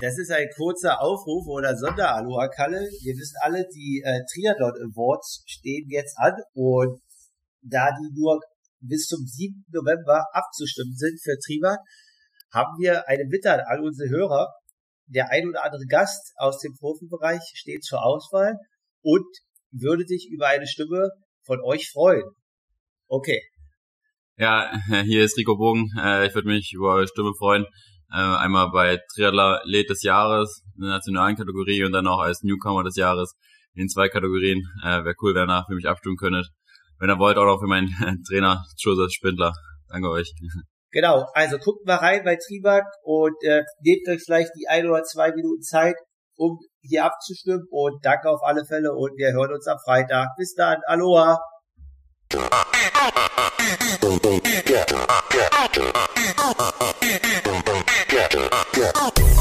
Das 0.00 0.18
ist 0.18 0.30
ein 0.30 0.48
kurzer 0.56 1.02
Aufruf 1.02 1.46
oder 1.48 1.76
Sonderaloha 1.76 2.48
Kalle. 2.48 2.88
Wir 3.02 3.14
wissen 3.16 3.36
alle, 3.42 3.66
die 3.74 4.02
äh, 4.04 4.20
Triathlon 4.32 4.72
Awards 4.92 5.42
stehen 5.46 5.88
jetzt 5.88 6.16
an 6.16 6.34
und 6.54 7.00
da 7.62 7.90
die 7.90 8.10
nur 8.14 8.40
bis 8.80 9.06
zum 9.06 9.26
7. 9.26 9.64
November 9.72 10.26
abzustimmen 10.32 10.94
sind 10.96 11.20
für 11.20 11.36
Triva, 11.38 11.76
haben 12.52 12.78
wir 12.78 13.08
eine 13.08 13.24
Bitte 13.26 13.66
an 13.66 13.80
unsere 13.80 14.08
Hörer. 14.10 14.54
Der 15.06 15.28
ein 15.30 15.48
oder 15.48 15.64
andere 15.64 15.86
Gast 15.86 16.32
aus 16.36 16.60
dem 16.60 16.74
Profibereich 16.76 17.42
steht 17.54 17.82
zur 17.82 18.04
Auswahl 18.04 18.56
und 19.02 19.26
würde 19.72 20.04
sich 20.04 20.28
über 20.30 20.48
eine 20.48 20.66
Stimme 20.66 21.10
von 21.44 21.60
euch 21.62 21.90
freuen. 21.90 22.24
Okay. 23.08 23.40
Ja, 24.36 24.72
hier 25.04 25.24
ist 25.24 25.36
Rico 25.36 25.56
Bogen. 25.56 25.90
Äh, 25.98 26.26
ich 26.26 26.34
würde 26.34 26.48
mich 26.48 26.72
über 26.74 26.94
eure 26.94 27.08
Stimme 27.08 27.32
freuen. 27.38 27.66
Äh, 28.12 28.16
einmal 28.16 28.70
bei 28.72 28.98
Triathlet 29.14 29.88
des 29.88 30.02
Jahres 30.02 30.62
in 30.76 30.82
der 30.82 30.90
nationalen 30.90 31.36
Kategorie 31.36 31.84
und 31.84 31.92
dann 31.92 32.06
auch 32.06 32.20
als 32.20 32.42
Newcomer 32.42 32.82
des 32.82 32.96
Jahres 32.96 33.36
in 33.74 33.88
zwei 33.88 34.08
Kategorien. 34.08 34.62
Äh, 34.82 35.04
Wäre 35.04 35.14
cool, 35.22 35.34
wenn 35.34 35.42
ihr 35.42 35.46
nach 35.46 35.66
für 35.66 35.74
mich 35.74 35.86
abstimmen 35.86 36.16
könntet. 36.16 36.48
Wenn 36.98 37.10
ihr 37.10 37.18
wollt, 37.18 37.36
auch 37.38 37.46
noch 37.46 37.60
für 37.60 37.68
meinen 37.68 37.88
Trainer 38.28 38.64
Joseph 38.78 39.12
Spindler. 39.12 39.52
Danke 39.88 40.10
euch. 40.10 40.32
Genau, 40.92 41.24
also 41.34 41.56
guckt 41.58 41.86
mal 41.86 41.96
rein 41.96 42.22
bei 42.24 42.36
Triebak 42.36 42.84
und 43.02 43.36
äh, 43.44 43.62
nehmt 43.82 44.08
euch 44.08 44.22
vielleicht 44.24 44.50
die 44.58 44.66
ein 44.68 44.88
oder 44.88 45.04
zwei 45.04 45.32
Minuten 45.32 45.62
Zeit, 45.62 45.94
um 46.40 46.58
hier 46.80 47.04
abzustimmen 47.04 47.66
und 47.70 48.04
danke 48.04 48.30
auf 48.30 48.40
alle 48.42 48.64
Fälle 48.64 48.94
und 48.94 49.16
wir 49.18 49.32
hören 49.32 49.52
uns 49.52 49.66
am 49.66 49.78
Freitag. 49.84 50.28
Bis 50.38 50.54
dann, 50.54 50.78
Aloha! 50.86 51.38
Yeah. 58.76 59.39